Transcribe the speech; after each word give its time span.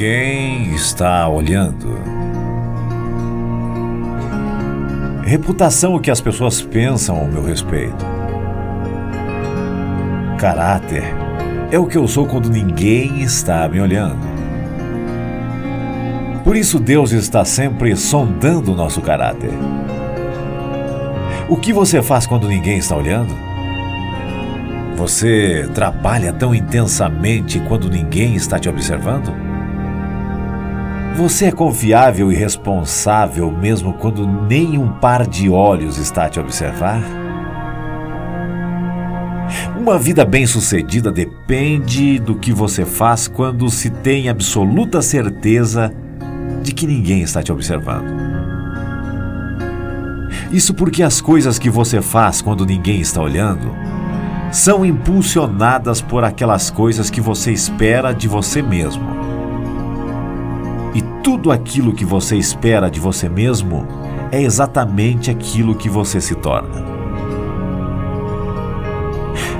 está 0.00 1.28
olhando? 1.28 1.98
Reputação 5.22 5.94
o 5.94 6.00
que 6.00 6.10
as 6.10 6.20
pessoas 6.20 6.62
pensam 6.62 7.18
ao 7.18 7.26
meu 7.26 7.44
respeito. 7.44 8.04
Caráter 10.38 11.04
é 11.70 11.78
o 11.78 11.86
que 11.86 11.98
eu 11.98 12.08
sou 12.08 12.26
quando 12.26 12.48
ninguém 12.48 13.20
está 13.20 13.68
me 13.68 13.78
olhando. 13.78 14.26
Por 16.44 16.56
isso 16.56 16.78
Deus 16.78 17.12
está 17.12 17.44
sempre 17.44 17.94
sondando 17.94 18.72
o 18.72 18.76
nosso 18.76 19.02
caráter. 19.02 19.50
O 21.46 21.58
que 21.58 21.74
você 21.74 22.00
faz 22.00 22.26
quando 22.26 22.48
ninguém 22.48 22.78
está 22.78 22.96
olhando? 22.96 23.34
Você 24.96 25.68
trabalha 25.74 26.32
tão 26.32 26.54
intensamente 26.54 27.60
quando 27.68 27.90
ninguém 27.90 28.34
está 28.34 28.58
te 28.58 28.68
observando? 28.68 29.49
Você 31.16 31.46
é 31.46 31.52
confiável 31.52 32.32
e 32.32 32.34
responsável 32.34 33.50
mesmo 33.50 33.92
quando 33.94 34.26
nenhum 34.26 34.88
par 34.88 35.26
de 35.26 35.50
olhos 35.50 35.98
está 35.98 36.24
a 36.24 36.28
te 36.28 36.40
observar? 36.40 37.02
Uma 39.78 39.98
vida 39.98 40.24
bem-sucedida 40.24 41.10
depende 41.10 42.18
do 42.18 42.36
que 42.36 42.52
você 42.52 42.84
faz 42.84 43.26
quando 43.26 43.68
se 43.70 43.90
tem 43.90 44.28
absoluta 44.28 45.02
certeza 45.02 45.92
de 46.62 46.72
que 46.72 46.86
ninguém 46.86 47.22
está 47.22 47.42
te 47.42 47.52
observando. 47.52 48.08
Isso 50.52 50.74
porque 50.74 51.02
as 51.02 51.20
coisas 51.20 51.58
que 51.58 51.70
você 51.70 52.00
faz 52.00 52.40
quando 52.40 52.66
ninguém 52.66 53.00
está 53.00 53.20
olhando 53.20 53.74
são 54.52 54.84
impulsionadas 54.84 56.00
por 56.00 56.24
aquelas 56.24 56.70
coisas 56.70 57.08
que 57.08 57.20
você 57.20 57.52
espera 57.52 58.12
de 58.12 58.26
você 58.26 58.62
mesmo. 58.62 59.29
E 60.94 61.02
tudo 61.22 61.52
aquilo 61.52 61.92
que 61.92 62.04
você 62.04 62.36
espera 62.36 62.90
de 62.90 62.98
você 62.98 63.28
mesmo 63.28 63.86
é 64.32 64.42
exatamente 64.42 65.30
aquilo 65.30 65.74
que 65.74 65.88
você 65.88 66.20
se 66.20 66.34
torna. 66.34 66.84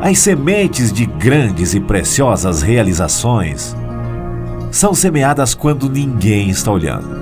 As 0.00 0.18
sementes 0.18 0.92
de 0.92 1.04
grandes 1.04 1.74
e 1.74 1.80
preciosas 1.80 2.62
realizações 2.62 3.76
são 4.70 4.94
semeadas 4.94 5.54
quando 5.54 5.90
ninguém 5.90 6.50
está 6.50 6.70
olhando. 6.70 7.18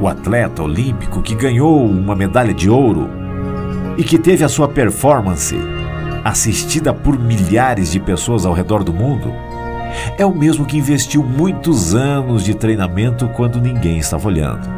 O 0.00 0.08
atleta 0.08 0.62
olímpico 0.62 1.22
que 1.22 1.34
ganhou 1.34 1.84
uma 1.84 2.16
medalha 2.16 2.52
de 2.52 2.68
ouro 2.68 3.08
e 3.96 4.02
que 4.02 4.18
teve 4.18 4.42
a 4.42 4.48
sua 4.48 4.66
performance 4.66 5.54
assistida 6.24 6.92
por 6.92 7.18
milhares 7.18 7.92
de 7.92 8.00
pessoas 8.00 8.44
ao 8.44 8.52
redor 8.52 8.82
do 8.82 8.92
mundo 8.92 9.32
é 10.16 10.24
o 10.24 10.34
mesmo 10.34 10.64
que 10.64 10.76
investiu 10.76 11.22
muitos 11.22 11.94
anos 11.94 12.44
de 12.44 12.54
treinamento 12.54 13.28
quando 13.28 13.60
ninguém 13.60 13.98
estava 13.98 14.28
olhando. 14.28 14.68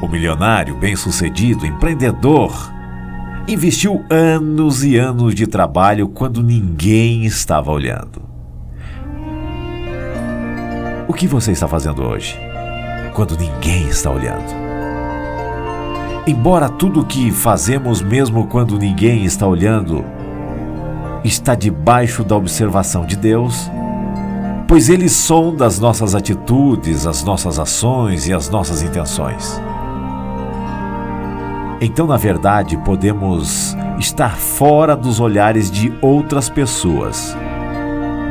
O 0.00 0.08
milionário 0.08 0.76
bem-sucedido, 0.76 1.66
empreendedor, 1.66 2.52
investiu 3.48 4.04
anos 4.10 4.84
e 4.84 4.96
anos 4.96 5.34
de 5.34 5.46
trabalho 5.46 6.08
quando 6.08 6.42
ninguém 6.42 7.24
estava 7.24 7.70
olhando. 7.72 8.22
O 11.08 11.12
que 11.12 11.26
você 11.26 11.52
está 11.52 11.66
fazendo 11.66 12.04
hoje, 12.04 12.38
quando 13.14 13.36
ninguém 13.36 13.88
está 13.88 14.10
olhando? 14.10 14.68
Embora 16.26 16.68
tudo 16.68 17.00
o 17.00 17.06
que 17.06 17.32
fazemos, 17.32 18.02
mesmo 18.02 18.46
quando 18.46 18.78
ninguém 18.78 19.24
está 19.24 19.46
olhando, 19.46 20.04
está 21.24 21.54
debaixo 21.54 22.22
da 22.22 22.36
observação 22.36 23.06
de 23.06 23.16
Deus, 23.16 23.70
pois 24.68 24.90
Ele 24.90 25.08
sonda 25.08 25.64
as 25.64 25.80
nossas 25.80 26.14
atitudes, 26.14 27.06
as 27.06 27.24
nossas 27.24 27.58
ações 27.58 28.28
e 28.28 28.34
as 28.34 28.50
nossas 28.50 28.82
intenções. 28.82 29.58
Então, 31.80 32.06
na 32.06 32.18
verdade, 32.18 32.76
podemos 32.76 33.74
estar 33.98 34.36
fora 34.36 34.94
dos 34.94 35.20
olhares 35.20 35.70
de 35.70 35.92
outras 36.02 36.50
pessoas, 36.50 37.34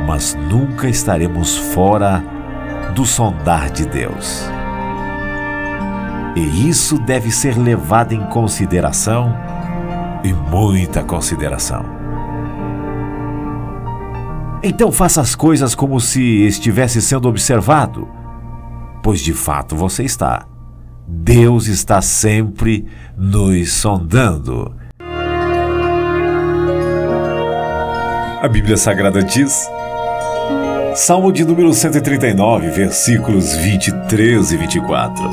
mas 0.06 0.36
nunca 0.36 0.88
estaremos 0.88 1.58
fora 1.58 2.24
do 2.94 3.04
sondar 3.04 3.72
de 3.72 3.88
Deus. 3.88 4.44
E 6.36 6.70
isso 6.70 7.00
deve 7.00 7.32
ser 7.32 7.58
levado 7.58 8.14
em 8.14 8.24
consideração 8.28 9.36
e 10.24 10.32
muita 10.34 11.02
consideração. 11.02 11.97
Então 14.64 14.92
faça 14.92 15.22
as 15.22 15.36
coisas 15.36 15.76
como 15.76 16.00
se 16.00 16.46
estivesse 16.46 17.02
sendo 17.02 17.30
observado, 17.30 18.08
pois 19.04 19.22
de 19.22 19.34
fato 19.34 19.76
você 19.76 20.04
está. 20.04 20.48
Deus 21.08 21.68
está 21.68 22.02
sempre 22.02 22.86
nos 23.16 23.72
sondando. 23.72 24.76
A 28.42 28.48
Bíblia 28.48 28.78
Sagrada 28.78 29.24
diz 29.24 29.70
Salmo 30.96 31.32
de 31.32 31.46
número 31.46 31.72
139, 31.74 32.70
versículos 32.72 33.54
23 33.56 34.52
e 34.52 34.58
24. 34.58 35.30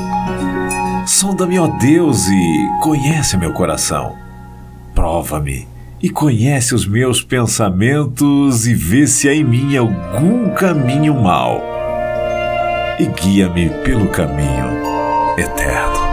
Sonda-me, 1.07 1.59
ó 1.59 1.67
Deus, 1.67 2.27
e 2.27 2.69
conhece 2.81 3.37
meu 3.37 3.51
coração. 3.53 4.15
Prova-me 4.93 5.74
e 6.05 6.09
conhece 6.11 6.75
os 6.75 6.85
meus 6.85 7.23
pensamentos 7.23 8.67
e 8.67 8.75
vê 8.75 9.07
se 9.07 9.27
há 9.27 9.33
em 9.33 9.43
mim 9.43 9.75
algum 9.75 10.51
caminho 10.51 11.15
mau. 11.15 11.59
E 12.99 13.07
guia-me 13.07 13.71
pelo 13.83 14.07
caminho 14.09 14.69
eterno. 15.35 16.04